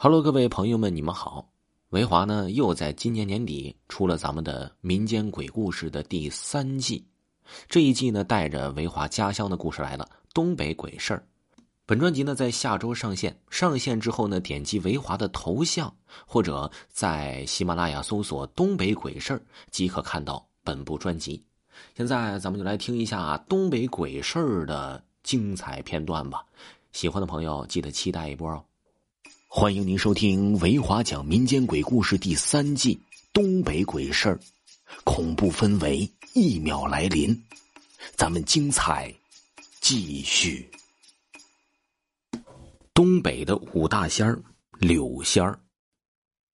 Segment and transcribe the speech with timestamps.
[0.00, 1.50] Hello，各位朋友们，你们好。
[1.88, 7.04] 维华呢，又在今年年底出了咱们的民间鬼故事的第三季。
[7.68, 11.26] 这一季呢，带着维华家乡的故事来了——东北鬼事儿。
[11.84, 13.36] 本专辑呢，在下周上线。
[13.50, 15.92] 上线之后呢，点击维华的头像，
[16.28, 19.42] 或者在喜马拉雅搜索“东北鬼事儿”，
[19.72, 21.42] 即可看到本部专辑。
[21.96, 26.46] 现在，咱们就来听一下东北鬼事儿的精彩片段吧。
[26.92, 28.64] 喜欢的朋友，记得期待一波哦。
[29.50, 32.94] 欢迎您收听维华讲民间鬼故事第三季
[33.32, 34.36] 《东北鬼事儿》，
[35.04, 37.34] 恐怖氛围一秒来临，
[38.14, 39.12] 咱们精彩
[39.80, 40.70] 继续。
[42.92, 44.38] 东北的五大仙儿，
[44.78, 45.58] 柳仙儿。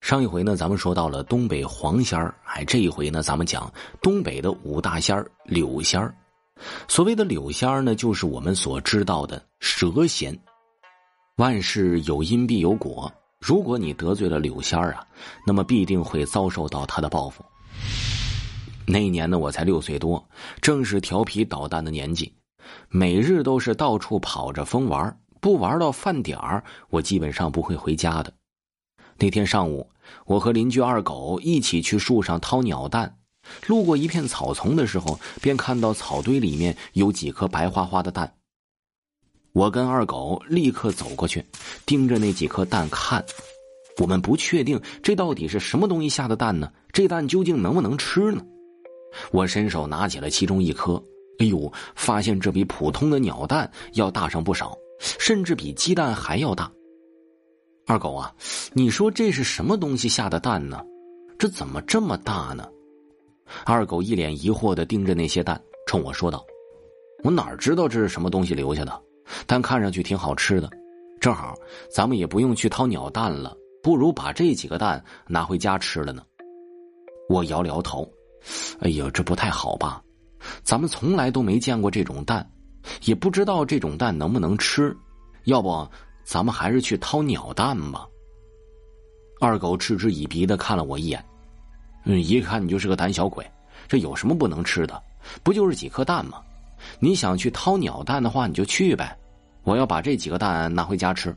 [0.01, 3.71] 上一回呢，咱们说到了东北黄仙儿，哎，这一回呢，咱们讲
[4.01, 6.17] 东北的五大仙儿，柳仙儿。
[6.87, 10.39] 所谓的柳仙儿呢，就是我们所知道的蛇仙。
[11.37, 15.05] 万事有因必有果，如果你得罪了柳仙儿啊，
[15.45, 17.45] 那么必定会遭受到他的报复。
[18.87, 20.25] 那一年呢，我才六岁多，
[20.61, 22.33] 正是调皮捣蛋的年纪，
[22.89, 28.33] 每日都是到处跑着疯玩，不玩到饭点儿，我基本上不会回家的。
[29.19, 29.91] 那天上午，
[30.27, 33.17] 我和邻居二狗一起去树上掏鸟蛋，
[33.67, 38.33] 路过一片草丛的时候，便看到草堆里面有几颗白花花的蛋。
[39.55, 41.45] 我跟二狗立刻走过去，
[41.87, 43.25] 盯着那几颗蛋看。
[43.99, 46.73] 我们不确定这到底是什么东西下的蛋呢？
[46.93, 48.45] 这蛋究竟能不能吃呢？
[49.31, 51.01] 我伸手拿起了其中一颗，
[51.39, 56.69] 哎呦，发现这比普通的鸟蛋要大上不少，甚至比鸡蛋还要大。
[57.87, 58.35] 二狗啊，
[58.73, 60.83] 你说这是什么东西下的蛋呢？
[61.39, 62.69] 这怎么这么大呢？
[63.65, 66.45] 二狗一脸疑惑的盯着那些蛋，冲我说道
[67.23, 69.01] ：“我哪知道这是什么东西留下的？”
[69.47, 70.71] 但看上去挺好吃的，
[71.21, 71.55] 正好
[71.91, 76.23] 咱们也不用去掏鸟蛋了，不如把这几个蛋拿回家吃了呢。
[77.29, 78.09] 我摇了摇头，
[78.81, 80.03] 哎呀，这不太好吧？
[80.63, 82.47] 咱们从来都没见过这种蛋，
[83.05, 84.95] 也不知道这种蛋能不能吃，
[85.45, 85.89] 要不
[86.23, 88.07] 咱们还是去掏鸟蛋吧。
[89.41, 91.25] 二狗嗤之以鼻的看了我一眼，
[92.05, 93.45] 嗯，一看你就是个胆小鬼，
[93.89, 95.03] 这有什么不能吃的？
[95.43, 96.43] 不就是几颗蛋吗？
[96.99, 99.17] 你想去掏鸟蛋的话，你就去呗。
[99.65, 101.35] 我要把这几个蛋拿回家吃。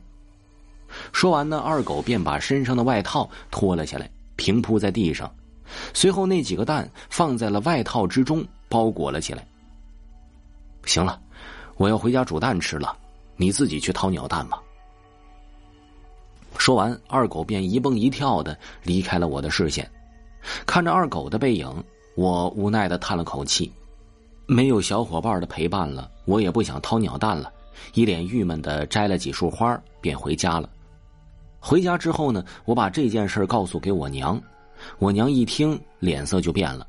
[1.12, 5.30] 说完呢，二狗便把身上的外套脱了下来，平铺在地上。
[5.92, 9.46] 随后，那几个蛋放在了外套之中，包裹了起来。
[10.86, 11.20] 行了，
[11.76, 12.96] 我要回家煮蛋吃了，
[13.36, 14.62] 你自己去掏鸟蛋吧。
[16.56, 19.88] 说完，二狗便一蹦一跳的离开了我的视线。
[20.64, 21.84] 看着二狗的背影，
[22.14, 23.70] 我无奈的叹了口气。
[24.46, 27.52] 没有小伙伴的陪伴了，我也不想掏鸟蛋了，
[27.94, 30.68] 一脸郁闷的摘了几束花，便回家了。
[31.60, 34.40] 回家之后呢，我把这件事告诉给我娘，
[34.98, 36.86] 我娘一听脸色就变了。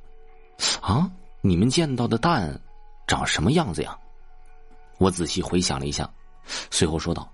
[0.81, 1.09] 啊，
[1.41, 2.59] 你们见到的蛋
[3.07, 3.97] 长什么样子呀？
[4.97, 6.09] 我仔细回想了一下，
[6.69, 7.31] 随后说道：“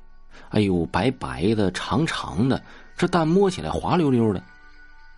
[0.50, 2.62] 哎呦，白白的，长长的，
[2.96, 4.42] 这蛋摸起来滑溜溜的。”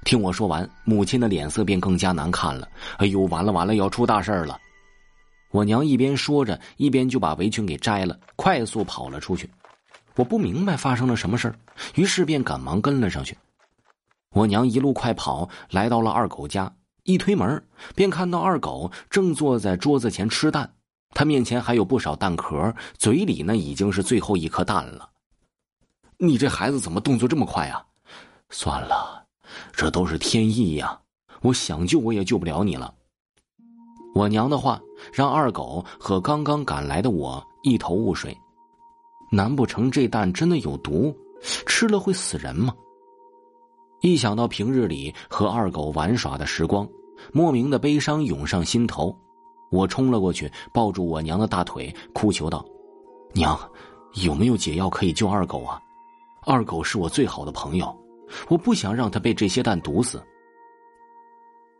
[0.05, 2.67] 听我说完，母亲的脸色便更加难看了。
[2.97, 4.57] 哎呦，完了完了，要出大事了！
[5.51, 9.49] 我娘一边说着，一边就把围裙给摘了，快速跑了出去。
[10.15, 11.53] 我不明白发生了什么事
[11.95, 13.37] 于是便赶忙跟了上去。
[14.31, 17.63] 我娘一路快跑，来到了二狗家，一推门
[17.95, 20.73] 便看到二狗正坐在桌子前吃蛋，
[21.11, 25.09] 他面前还有不少蛋壳，嘴里呢已经是最后一颗蛋了。
[26.17, 27.85] 你这孩子怎么动作这么快啊？
[28.49, 29.25] 算了，
[29.71, 30.99] 这都是天意呀，
[31.41, 32.93] 我想救我也救不了你了。
[34.13, 34.81] 我娘的话
[35.11, 38.35] 让二狗和刚刚赶来的我一头雾水，
[39.29, 41.15] 难不成这蛋真的有毒，
[41.65, 42.73] 吃了会死人吗？
[44.01, 46.87] 一想到平日里和二狗玩耍的时光，
[47.33, 49.15] 莫名的悲伤涌上心头，
[49.71, 52.65] 我冲了过去，抱住我娘的大腿，哭求道
[53.33, 53.59] ：“娘，
[54.23, 55.81] 有没有解药可以救二狗啊？
[56.43, 57.95] 二狗是我最好的朋友，
[58.49, 60.23] 我不想让他被这些蛋毒死。”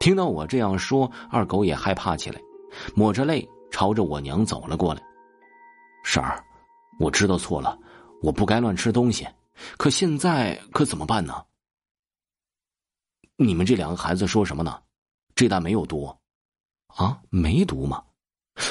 [0.08, 2.42] 听到我这样说，二狗也害怕起来，
[2.96, 5.04] 抹着泪朝着我娘走了过来。
[6.06, 6.42] 婶儿，
[6.98, 7.78] 我知道错了，
[8.22, 9.28] 我不该乱吃东西，
[9.76, 11.44] 可现在可怎么办呢？
[13.36, 14.82] 你们这两个孩子说什么呢？
[15.36, 16.16] 这蛋没有毒，
[16.86, 18.02] 啊，没毒吗？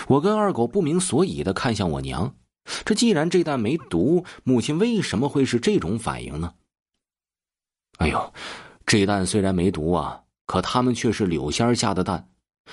[0.08, 2.34] 我跟二狗不明所以的看向我娘，
[2.82, 6.54] 这既然这蛋没毒，母亲为什么会是这种反应呢？
[7.98, 8.32] 哎呦，
[8.86, 10.22] 这蛋虽然没毒啊。
[10.46, 12.26] 可他们却是柳仙儿下的蛋，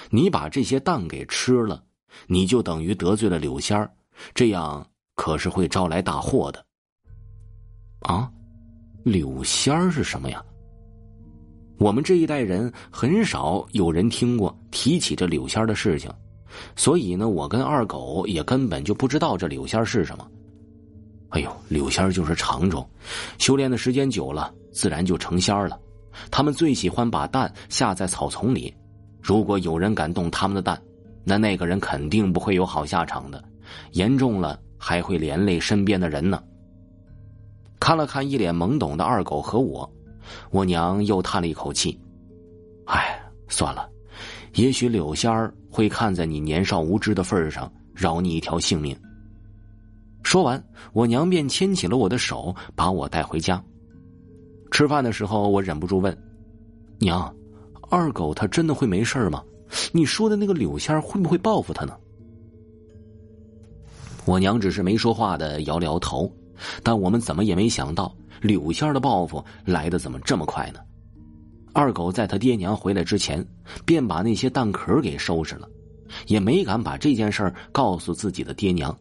[0.10, 1.84] 你把这些蛋给吃了，
[2.28, 3.92] 你就等于得罪了柳仙儿，
[4.34, 6.64] 这样可是会招来大祸的。
[8.02, 8.32] 啊，
[9.04, 10.44] 柳仙儿是什么呀？
[11.80, 16.10] 我们这一代人很少有人听过提起这柳仙儿的事情，
[16.76, 20.30] 所以呢，我跟二狗也根本就不知道这柳仙儿是什么。
[21.30, 22.88] 哎呦，柳仙儿就是长虫，
[23.40, 25.80] 修炼的时间久了，自然就成仙儿了。
[26.32, 28.74] 他们最喜欢把蛋下在草丛里，
[29.22, 30.82] 如果有人敢动他们的蛋，
[31.24, 33.44] 那那个人肯定不会有好下场的，
[33.92, 36.42] 严重了还会连累身边的人呢。
[37.80, 39.90] 看了看一脸懵懂的二狗和我，
[40.52, 42.00] 我娘又叹了一口气
[42.88, 43.90] ：“哎，算了，
[44.56, 48.98] 也许柳仙儿会看在你年少无知的份上，饶你一条性命。”
[50.24, 50.64] 说完，
[50.94, 53.62] 我娘便牵起了我的手，把我带回家。
[54.74, 56.18] 吃饭的时候，我忍不住问
[56.98, 57.32] ：“娘，
[57.92, 59.44] 二狗他真的会没事吗？
[59.92, 61.96] 你说的那个柳仙会不会报复他呢？”
[64.26, 66.28] 我娘只是没说话的摇了摇头，
[66.82, 68.12] 但我们怎么也没想到
[68.42, 70.80] 柳仙的报复来的怎么这么快呢？
[71.72, 73.46] 二狗在他爹娘回来之前，
[73.86, 75.70] 便把那些蛋壳给收拾了，
[76.26, 78.98] 也没敢把这件事告诉自己的爹娘。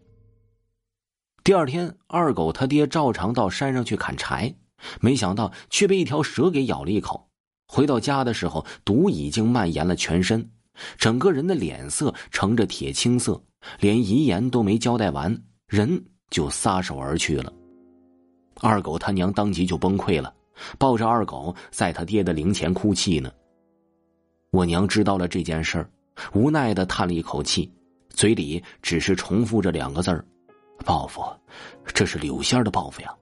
[1.43, 4.55] 第二天，二狗他爹照常到山上去砍柴，
[5.01, 7.29] 没想到却被一条蛇给咬了一口。
[7.67, 10.51] 回到家的时候，毒已经蔓延了全身，
[10.99, 13.43] 整个人的脸色呈着铁青色，
[13.81, 15.35] 连遗言都没交代完，
[15.67, 17.53] 人就撒手而去了。
[18.61, 20.35] 二狗他娘当即就崩溃了，
[20.79, 23.33] 抱着二狗在他爹的灵前哭泣呢。
[24.51, 25.91] 我娘知道了这件事儿，
[26.35, 27.73] 无奈的叹了一口气，
[28.11, 30.23] 嘴里只是重复着两个字儿。
[30.85, 31.23] 报复，
[31.87, 33.15] 这是柳仙的报复呀！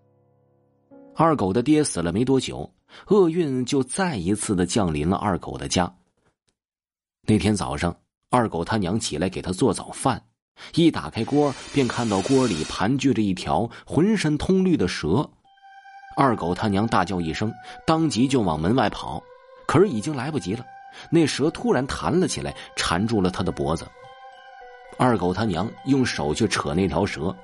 [1.22, 2.72] 二狗的爹死了没多久，
[3.08, 5.94] 厄运就再一次的降临了二狗的家。
[7.26, 7.94] 那天早上，
[8.31, 10.25] 二狗他娘起来给他做早饭，
[10.72, 15.28] 一打开锅，便看到锅里盘踞着一条浑身通绿的蛇。
[16.17, 17.52] 二狗他娘大叫一声，
[17.87, 19.23] 当即就往门外跑，
[19.66, 20.64] 可是已经来不及了，
[21.11, 23.87] 那蛇突然弹了起来，缠住了他的脖子。
[24.96, 27.37] 二狗他娘用手去扯那条蛇。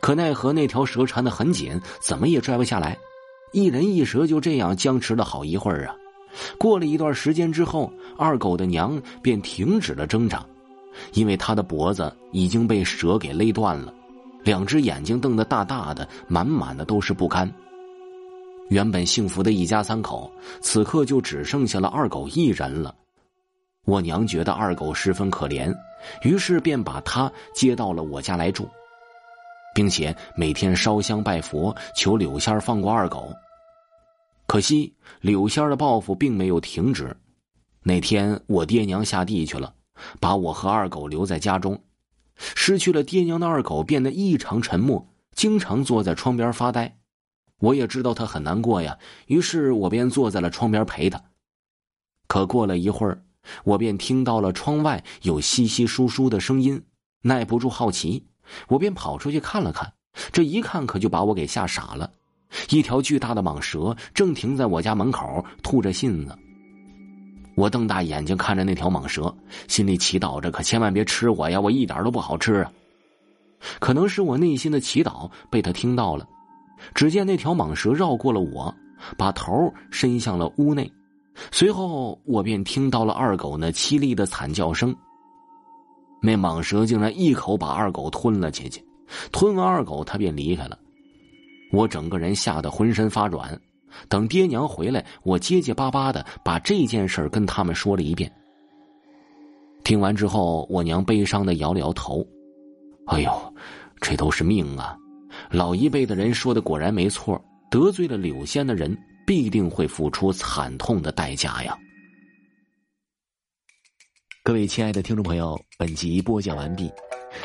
[0.00, 2.96] 可奈何那条蛇缠得很紧，怎么也拽不下来。
[3.54, 5.94] 一人一蛇就这样僵持了好一会儿啊！
[6.58, 10.44] 过了一段时间之后，二狗的娘便停止了挣扎，
[11.12, 13.94] 因为他的脖子已经被蛇给勒断了，
[14.42, 17.48] 两只眼睛瞪得大大的，满满的都是不甘。
[18.70, 20.28] 原本幸福的一家三口，
[20.60, 22.92] 此刻就只剩下了二狗一人了。
[23.84, 25.72] 我娘觉得二狗十分可怜，
[26.22, 28.68] 于是便把他接到了我家来住。
[29.74, 33.32] 并且每天烧香拜佛，求柳仙放过二狗。
[34.46, 37.16] 可惜柳仙儿的报复并没有停止。
[37.82, 39.74] 那天我爹娘下地去了，
[40.20, 41.82] 把我和二狗留在家中。
[42.36, 46.98] 失去了爹娘的二狗变得异常沉默，经常坐在窗边发呆。
[47.60, 51.22] 我也知道他很难过呀，于是我便坐在了窗边陪他。
[52.26, 53.24] 可过了一会儿，
[53.64, 56.84] 我便听到了窗外有稀稀疏疏的声音，
[57.22, 58.26] 耐不住好奇。
[58.68, 59.94] 我便跑出去看了看，
[60.32, 62.12] 这一看可就把我给吓傻了。
[62.70, 66.36] 一条巨大的蟒蛇正停在我家门口吐着信子。
[67.56, 69.32] 我瞪大眼睛看着那条蟒蛇，
[69.68, 71.60] 心里祈祷着：可千万别吃我呀！
[71.60, 72.72] 我一点都不好吃啊！
[73.78, 76.28] 可能是我内心的祈祷被他听到了。
[76.94, 78.74] 只见那条蟒蛇绕过了我，
[79.16, 80.90] 把头伸向了屋内。
[81.52, 84.94] 随后，我便听到了二狗那凄厉的惨叫声。
[86.20, 88.84] 那蟒蛇竟然一口把二狗吞了进去，
[89.30, 90.76] 吞完二狗，他便离开了。
[91.74, 93.60] 我整个人吓得浑身发软。
[94.08, 98.30] 等爹娘回来，我结结巴巴的把这件事跟他们说了一遍。
[99.84, 102.26] 听完之后，我娘悲伤的摇了摇头
[103.06, 103.54] ：“哎呦，
[104.00, 104.96] 这都是命啊！
[105.50, 107.40] 老一辈的人说的果然没错，
[107.70, 111.78] 得罪了柳仙的人，必定会付出惨痛的代价呀。”
[114.42, 116.90] 各位亲爱的听众朋友，本集播讲完毕。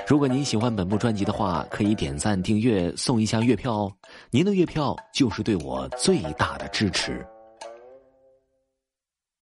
[0.07, 3.93] 如果您喜欢本部专辑的话，可以点赞、订阅、送一下月票哦。
[4.31, 7.25] 您的月票就是对我最大的支持。